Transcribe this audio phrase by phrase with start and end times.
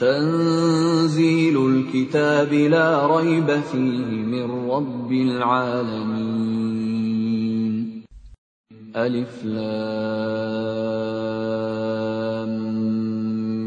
[0.00, 6.25] Tanzilul kitab la rayba fihi min rabbil alamin.
[8.95, 9.61] Alif Lam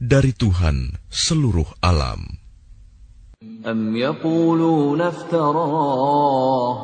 [0.00, 2.40] dari Tuhan seluruh alam.
[3.66, 6.76] أم يقولون افتراه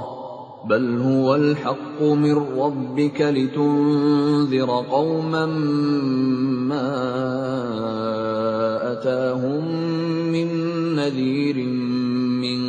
[0.65, 5.47] بل هو الحق من ربك لتنذر قوما
[6.71, 6.89] ما
[8.93, 9.65] أتاهم
[10.33, 10.49] من
[10.95, 11.57] نذير
[12.43, 12.61] من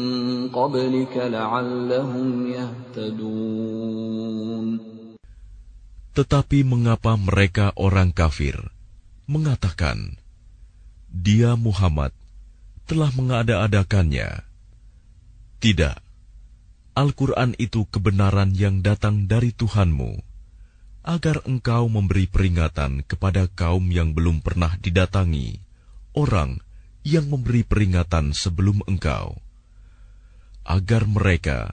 [0.50, 4.18] قبلك لعلهم يهتدون
[6.18, 8.58] Tetapi mengapa mereka orang kafir
[9.30, 10.18] mengatakan,
[11.14, 12.10] "Dia Muhammad
[12.90, 14.42] telah mengada-adakannya"?
[15.62, 15.98] Tidak,
[16.98, 20.18] Al-Quran itu kebenaran yang datang dari Tuhanmu,
[21.08, 25.64] agar engkau memberi peringatan kepada kaum yang belum pernah didatangi,
[26.12, 26.60] orang
[27.08, 29.40] yang memberi peringatan sebelum engkau,
[30.68, 31.72] agar mereka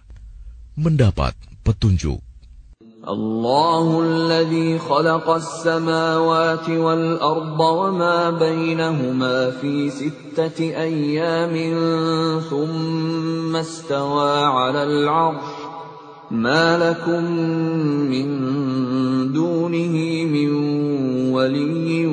[0.79, 1.35] mendapat
[1.67, 2.23] petunjuk.
[3.05, 11.53] الله الذي خلق السماوات والأرض وما بينهما في ستة أيام
[12.49, 15.58] ثم استوى على العرش
[16.31, 17.25] ما لكم
[18.09, 18.29] من
[19.33, 20.51] دونه من
[21.31, 22.07] ولي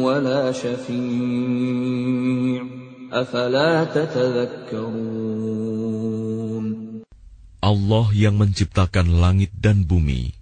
[0.00, 1.98] ولا شفيع
[3.12, 5.38] أفلا تتذكرون
[7.58, 10.32] Allah yang menciptakan langit dan bumi,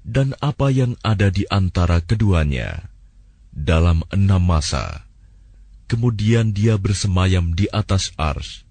[0.00, 2.88] dan apa yang ada di antara keduanya,
[3.52, 5.04] dalam enam masa.
[5.90, 8.64] Kemudian dia bersemayam di atas ars.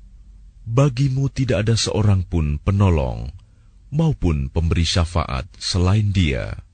[0.66, 3.30] Bagimu tidak ada seorang pun penolong,
[3.94, 6.66] maupun pemberi syafaat selain dia.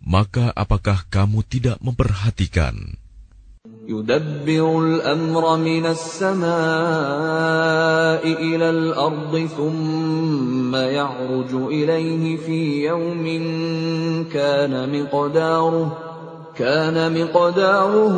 [0.00, 2.96] Maka apakah kamu tidak memperhatikan?
[3.88, 6.44] يدبر الأمر من السماء
[8.20, 13.24] إلى الأرض ثم يعرج إليه في يوم
[14.32, 15.98] كان مقداره
[16.56, 18.16] كان مقداره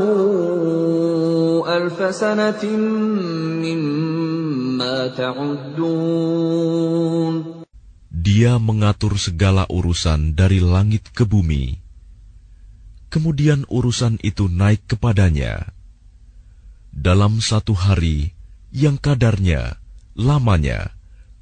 [1.76, 2.66] ألف سنة
[3.62, 6.60] مما تعدون
[8.25, 11.77] dia mengatur segala urusan dari langit ke bumi.
[13.13, 15.69] Kemudian urusan itu naik kepadanya.
[16.89, 18.33] Dalam satu hari
[18.73, 19.77] yang kadarnya,
[20.17, 20.89] lamanya,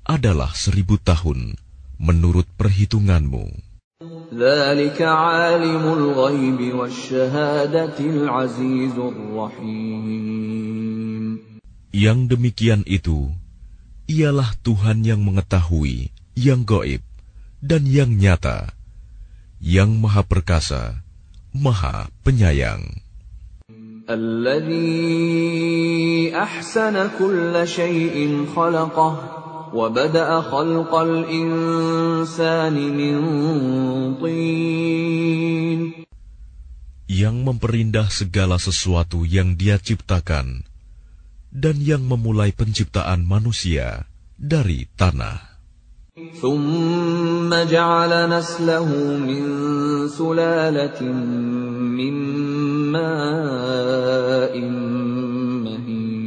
[0.03, 1.55] adalah seribu tahun
[2.03, 3.45] menurut perhitunganmu.
[11.95, 13.31] Yang demikian itu,
[14.11, 17.02] ialah Tuhan yang mengetahui yang goib
[17.58, 18.70] dan yang nyata,
[19.58, 21.02] yang maha perkasa,
[21.50, 23.02] maha penyayang.
[24.08, 25.52] الذي
[26.32, 28.16] أحسن كل شيء
[28.56, 29.12] خلقه
[29.76, 33.16] وبدأ خلق الإنسان من
[34.16, 35.80] طين
[37.08, 40.64] Yang memperindah segala sesuatu yang dia ciptakan,
[41.48, 44.04] dan yang memulai penciptaan manusia
[44.36, 45.51] dari tanah.
[46.42, 48.88] ثم جعل نسله
[49.22, 49.44] من
[50.08, 51.00] سلالة
[51.98, 52.14] من
[52.92, 54.54] ماء
[55.62, 56.18] مهين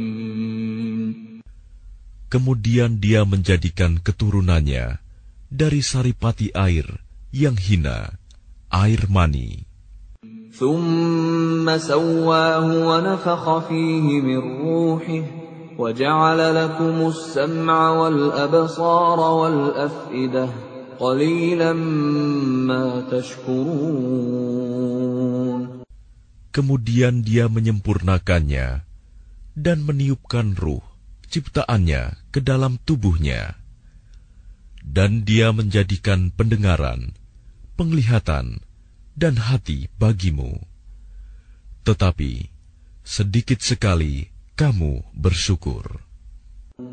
[2.32, 4.96] Kemudian dia menjadikan keturunannya
[5.52, 6.88] dari saripati air
[7.28, 8.16] yang hina,
[8.72, 9.68] air mani.
[10.52, 15.35] ثم سواه ونفخ فيه من روحه
[15.78, 20.48] وجعل لكم السمع والأبصار والأفئدة
[20.98, 21.72] قليلا
[22.68, 24.52] ما تشكرون
[26.52, 28.84] Kemudian dia menyempurnakannya
[29.56, 30.84] dan meniupkan ruh
[31.32, 33.56] ciptaannya ke dalam tubuhnya.
[34.84, 37.16] Dan dia menjadikan pendengaran,
[37.80, 38.60] penglihatan,
[39.16, 40.60] dan hati bagimu.
[41.88, 42.52] Tetapi
[43.00, 46.02] sedikit sekali kamu bersyukur.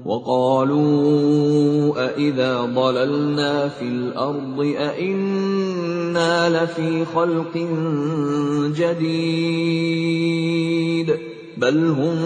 [0.05, 7.57] وقالوا أإذا ضللنا في الأرض أإنا لفي خلق
[8.75, 10.29] جديد
[11.57, 12.17] بل هم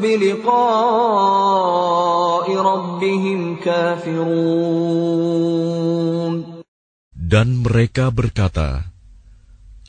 [0.00, 0.56] بلقاء
[2.56, 4.78] ربهم كافرون
[7.28, 8.88] Dan mereka berkata,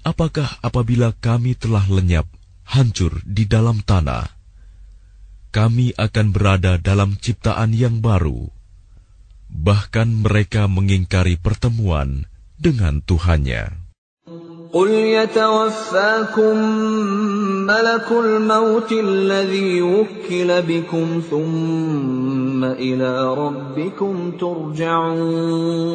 [0.03, 2.27] Apakah apabila kami telah lenyap,
[2.67, 4.32] hancur di dalam tanah,
[5.53, 8.53] kami akan berada dalam ciptaan yang baru?
[9.49, 12.29] Bahkan mereka mengingkari pertemuan
[12.61, 13.89] dengan Tuhannya.
[14.69, 16.57] قل يتوفاكم
[17.65, 25.89] ملك الموت الذي وكل بكم ثم إلى ربكم ترجعون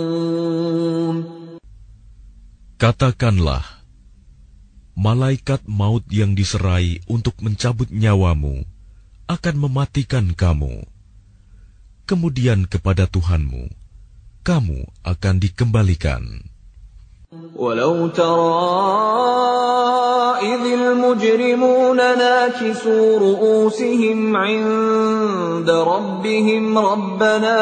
[2.75, 3.62] Katakanlah,
[4.99, 8.67] malaikat maut yang diserai untuk mencabut nyawamu
[9.30, 10.90] akan mematikan kamu.
[12.10, 13.70] Kemudian kepada Tuhanmu,
[14.42, 16.50] kamu akan dikembalikan.
[17.54, 19.30] Walau tara
[20.42, 27.60] idhil mujrimuna nakisu ru'usihim inda rabbihim rabbana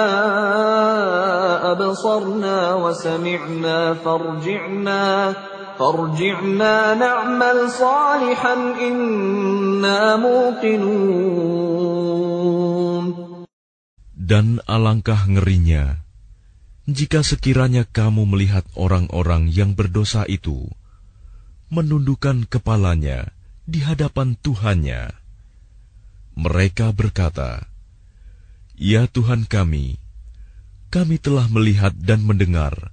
[1.76, 5.36] abasarna wa sami'na farji'na
[5.79, 11.43] فارجعنا نعمل صالحا إنا موقنون
[14.23, 16.01] Dan alangkah ngerinya
[16.89, 20.67] jika sekiranya kamu melihat orang-orang yang berdosa itu
[21.69, 23.31] menundukkan kepalanya
[23.69, 25.15] di hadapan Tuhannya,
[26.35, 27.69] mereka berkata,
[28.75, 30.01] "Ya Tuhan kami,
[30.93, 32.93] kami telah melihat dan mendengar,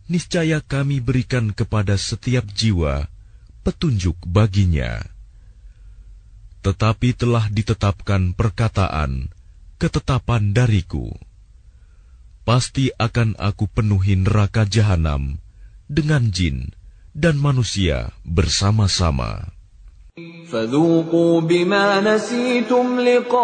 [0.08, 3.12] niscaya kami berikan kepada setiap jiwa
[3.68, 5.04] petunjuk baginya.
[6.64, 9.28] Tetapi telah ditetapkan perkataan,
[9.76, 11.12] ketetapan dariku.
[12.48, 15.36] Pasti akan aku penuhi neraka jahanam
[15.92, 16.72] dengan jin
[17.12, 19.54] dan manusia bersama-sama.
[20.48, 23.44] فذوقوا بما نسيتم لقاء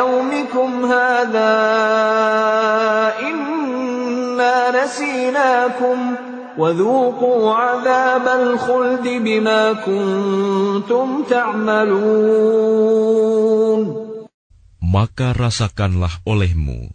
[0.00, 1.54] يومكم هذا
[4.86, 5.98] نسيناكم
[6.58, 12.86] وذوقوا عذاب الخلد بما كنتم تعملون
[14.86, 16.88] Maka rasakanlah olehmu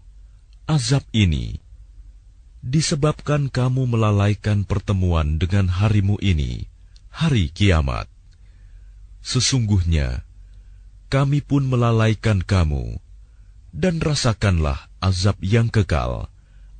[0.65, 1.59] azab ini
[2.66, 6.66] disebabkan kamu melalaikan pertemuan dengan harimu ini,
[7.14, 8.10] hari kiamat.
[9.22, 10.26] Sesungguhnya,
[11.06, 12.98] kami pun melalaikan kamu,
[13.70, 16.26] dan rasakanlah azab yang kekal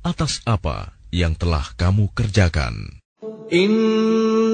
[0.03, 2.99] atas apa yang telah kamu kerjakan.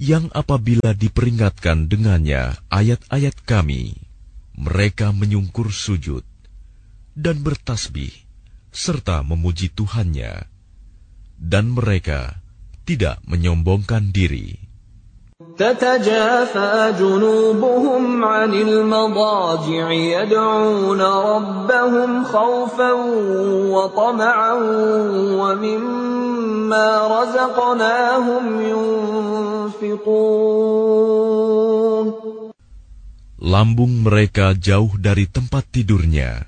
[0.00, 4.00] yang apabila diperingatkan dengannya ayat-ayat kami,
[4.56, 6.24] mereka menyungkur sujud
[7.12, 8.08] dan bertasbih
[8.72, 10.48] serta memuji Tuhannya,
[11.36, 12.40] dan mereka
[12.88, 14.69] tidak menyombongkan diri.
[15.59, 22.91] تتجافى جنوبهم عن المضاجع يدعون ربهم خوفا
[23.75, 24.53] وطمعا
[25.35, 28.45] ومما رزقناهم
[29.75, 30.15] ينفقون
[33.45, 36.47] Lambung mereka jauh dari tempat tidurnya.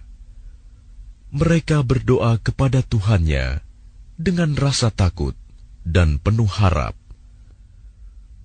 [1.35, 3.59] Mereka berdoa kepada Tuhannya
[4.15, 5.35] dengan rasa takut
[5.83, 6.95] dan penuh harap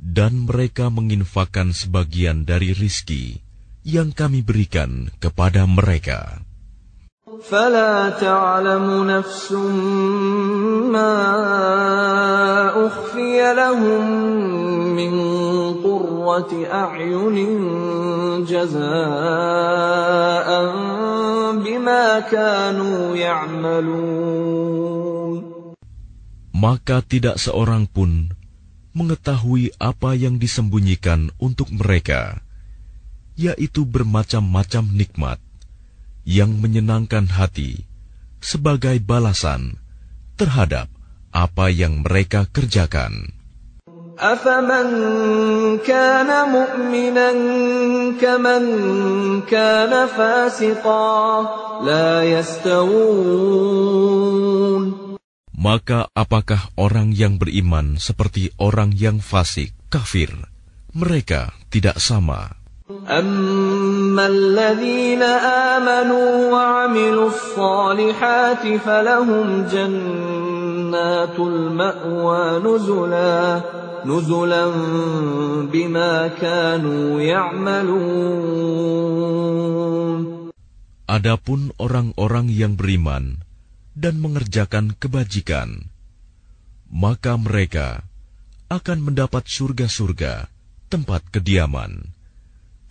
[0.02, 3.38] dan mereka menginfakkan sebagian dari rizki
[3.86, 6.42] yang kami berikan kepada mereka.
[7.42, 9.52] فلا تعلم نفس
[10.92, 11.16] ما
[12.86, 14.04] أخفي لهم
[14.94, 15.14] من
[15.82, 17.36] قرة أعين
[18.46, 20.48] جزاء
[21.56, 24.52] بما بما كانوا يعملون
[26.52, 28.30] Maka tidak seorang pun
[28.96, 32.44] mengetahui apa yang disembunyikan untuk mereka,
[33.34, 35.38] yaitu bermacam-macam nikmat
[36.28, 37.88] yang menyenangkan hati
[38.38, 39.80] sebagai balasan
[40.36, 40.92] terhadap
[41.32, 43.32] apa yang mereka kerjakan.
[44.22, 44.86] أفمن
[45.88, 47.32] كان مؤمنا
[48.20, 48.64] كمن
[49.50, 51.42] كان فاسقا
[51.82, 52.82] لا يستوون
[55.66, 60.32] Maka apakah orang yang beriman seperti orang yang fasik, kafir?
[60.96, 62.62] Mereka tidak sama.
[63.08, 65.22] أما الذين
[65.72, 73.60] آمنوا وعملوا الصالحات فلهم جنات المأوى نزلا
[74.04, 74.66] نزلا
[75.72, 78.72] بما كانوا يعملون
[81.12, 83.44] Adapun orang-orang yang beriman
[83.96, 85.92] dan mengerjakan kebajikan,
[86.88, 88.04] maka mereka
[88.72, 90.48] akan mendapat surga-surga
[90.88, 92.12] tempat kediaman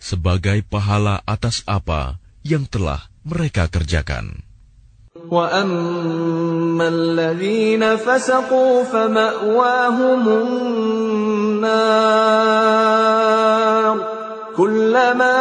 [0.02, 4.42] sebagai pahala atas apa yang telah mereka kerjakan.
[5.12, 12.02] وأما الذين فسقوا فمأواهم النار
[14.56, 15.38] كلما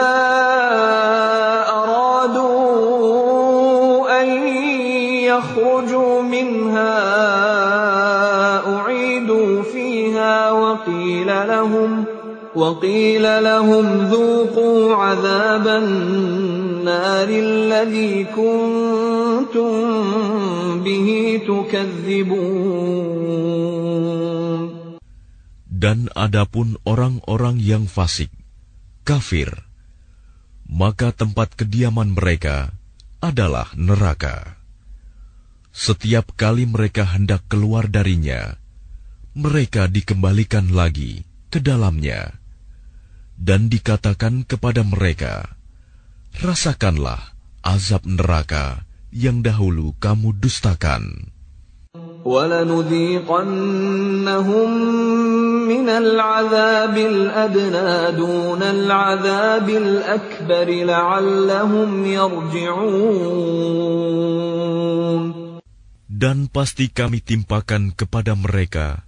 [1.71, 2.54] أرادوا أن
[5.35, 6.95] يخرجوا منها
[8.75, 12.05] أعيدوا فيها وقيل لهم
[12.55, 19.71] وقيل لهم ذوقوا عذاب النار الذي كنتم
[20.83, 21.07] به
[21.47, 22.91] تكذبون
[25.81, 28.29] Dan adapun orang-orang yang fasik,
[29.01, 29.65] kafir,
[30.69, 32.69] maka tempat kediaman mereka
[33.17, 34.54] adalah neraka.
[35.76, 38.56] Setiap kali mereka hendak keluar darinya,
[39.36, 42.32] mereka dikembalikan lagi ke dalamnya,
[43.36, 45.52] dan dikatakan kepada mereka,
[46.40, 51.28] "Rasakanlah azab neraka yang dahulu kamu dustakan."
[66.11, 69.07] Dan pasti kami timpakan kepada mereka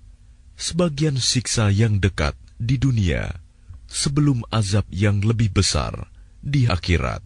[0.56, 3.44] sebagian siksa yang dekat di dunia
[3.92, 6.08] sebelum azab yang lebih besar
[6.40, 7.20] di akhirat,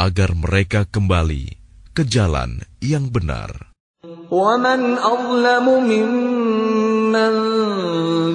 [0.00, 1.60] agar mereka kembali
[1.92, 3.76] ke jalan yang benar.
[4.30, 7.32] ومن أظلم ممن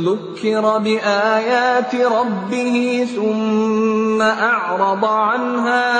[0.03, 5.91] ذكر بآيات ربه ثم أعرض عنها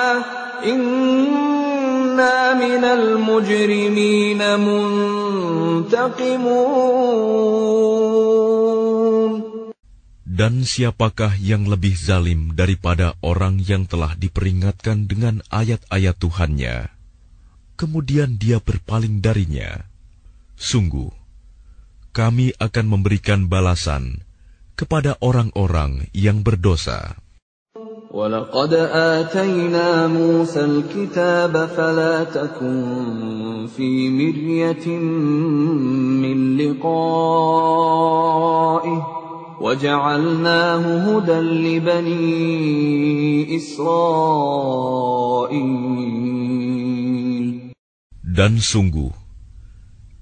[10.37, 16.93] dan siapakah yang lebih zalim daripada orang yang telah diperingatkan dengan ayat-ayat Tuhannya,
[17.81, 19.89] kemudian dia berpaling darinya?
[20.57, 21.09] Sungguh,
[22.13, 24.25] kami akan memberikan balasan
[24.77, 27.26] kepada orang-orang yang berdosa.
[28.16, 34.88] ولقد آتينا موسى الكتاب فلا تكن في مرية
[36.20, 37.72] من لقائه
[39.62, 42.22] وجعلناه هدى لبني
[43.56, 44.92] إسرائيل
[48.32, 49.12] Dan sungguh,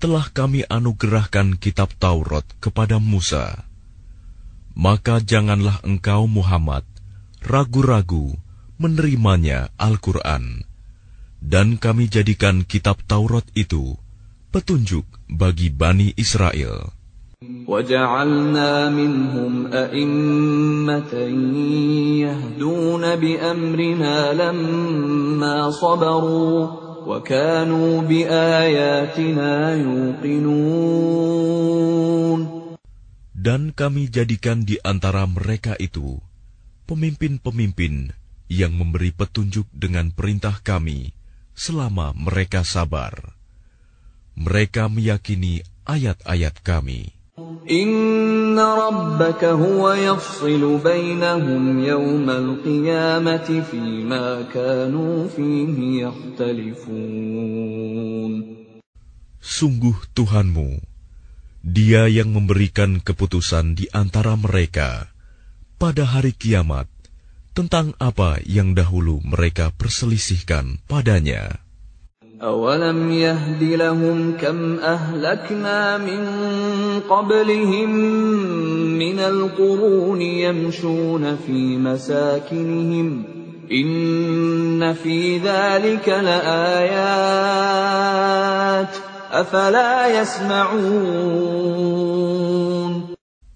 [0.02, 3.70] telah kami anugerahkan kitab Taurat kepada Musa.
[4.74, 6.84] Maka janganlah engkau Muhammad
[7.44, 8.36] ragu-ragu
[8.80, 10.64] menerimanya Al-Quran.
[11.40, 13.96] Dan kami jadikan kitab Taurat itu
[14.52, 17.00] petunjuk bagi Bani Israel.
[17.68, 21.14] وجعلنا منهم أئمة
[22.28, 26.68] يهدون بأمرنا لما صبروا
[27.08, 31.00] وكانوا بآياتنا يوقنون
[33.40, 36.20] Dan kami jadikan di antara mereka itu
[36.85, 38.13] pemimpin-pemimpin
[38.49, 41.17] yang memberi petunjuk dengan perintah kami
[41.57, 43.35] selama mereka sabar.
[44.35, 47.15] Mereka meyakini ayat-ayat kami.
[47.67, 57.03] Inna rabbaka huwa yafsilu bainahum yawmal qiyamati fima kanu fihi yakhtalifun.
[59.41, 60.79] Sungguh Tuhanmu,
[61.65, 65.14] dia yang memberikan keputusan di antara mereka
[65.80, 66.86] pada hari kiamat
[67.56, 71.60] tentang apa yang dahulu mereka perselisihkan padanya.
[72.40, 76.24] أولم يهد لهم كم أهلكنا من
[77.10, 77.90] قبلهم
[78.96, 83.24] من القرون يمشون في مساكنهم
[83.72, 87.20] إن في ذلك لآيات
[89.32, 91.93] أفلا يسمعون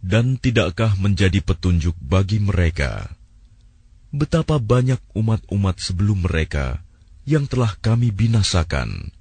[0.08, 3.18] dan tidakkah menjadi petunjuk bagi mereka
[4.08, 6.80] betapa banyak umat-umat sebelum mereka
[7.28, 9.12] yang telah kami binasakan.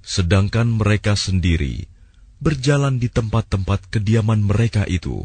[0.00, 1.84] Sedangkan mereka sendiri
[2.40, 5.20] berjalan di tempat-tempat kediaman mereka itu.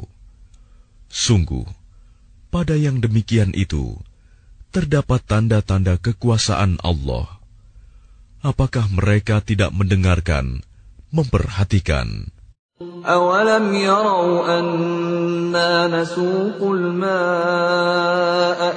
[1.08, 1.64] Sungguh,
[2.52, 3.96] pada yang demikian itu
[4.76, 7.40] terdapat tanda-tanda kekuasaan Allah.
[8.44, 10.68] Apakah mereka tidak mendengarkan,
[11.16, 12.28] memperhatikan?
[13.06, 17.20] أولم يروا أنا نسوق الماء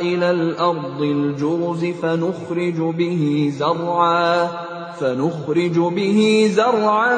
[0.03, 4.49] إلى الأرض الجرز فنخرج به زرعا
[5.01, 7.17] فنخرج به زرعا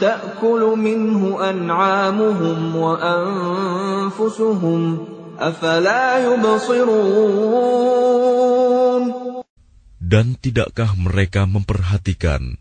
[0.00, 3.78] تأكل منه أنعامهم وأنفسهم
[5.38, 7.60] أفلا يبصرون
[10.10, 12.58] Dan tidakkah mereka memperhatikan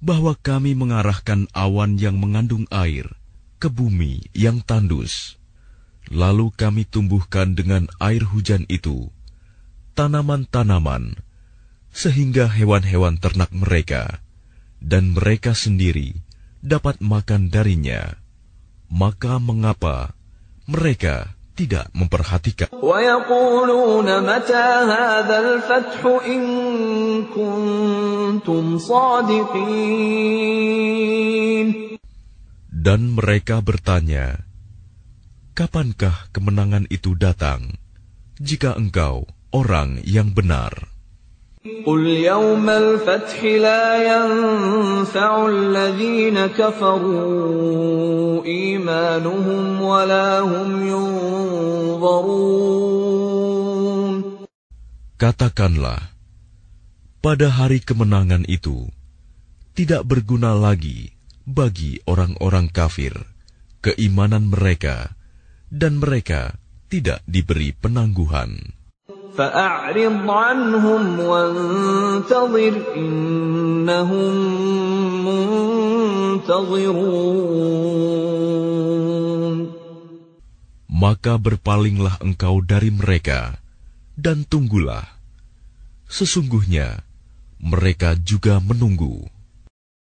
[0.00, 3.08] bahwa kami mengarahkan awan yang mengandung air
[3.56, 5.40] ke bumi yang tandus.
[6.06, 9.10] Lalu kami tumbuhkan dengan air hujan itu
[9.96, 11.18] tanaman-tanaman,
[11.90, 14.20] sehingga hewan-hewan ternak mereka
[14.78, 16.20] dan mereka sendiri
[16.60, 18.20] dapat makan darinya.
[18.86, 20.14] Maka mengapa
[20.68, 22.68] mereka tidak memperhatikan.
[32.76, 34.26] Dan mereka bertanya,
[35.56, 37.80] Kapankah kemenangan itu datang,
[38.36, 39.24] jika engkau
[39.56, 40.95] orang yang benar?
[41.85, 52.61] قل يوم الفتح لا ينفع الذين كفروا إيمانهم ولا هم ينظرون
[55.21, 56.17] Katakanlah,
[57.21, 58.89] pada hari kemenangan itu,
[59.77, 61.13] tidak berguna lagi
[61.45, 63.13] bagi orang-orang kafir
[63.85, 65.13] keimanan mereka,
[65.69, 66.57] dan mereka
[66.89, 68.73] tidak diberi penangguhan.
[69.37, 74.33] فأعرض عنهم وانتظر إنهم
[75.25, 77.01] منتظرون
[81.01, 83.57] Maka berpalinglah engkau dari mereka
[84.13, 85.01] dan tunggulah.
[86.05, 87.01] Sesungguhnya
[87.57, 89.25] mereka juga menunggu.